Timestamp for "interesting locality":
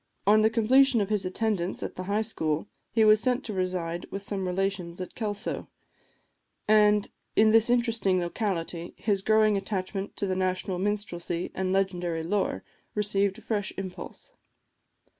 7.69-8.95